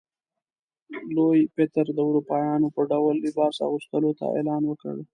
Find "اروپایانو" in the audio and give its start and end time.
2.09-2.67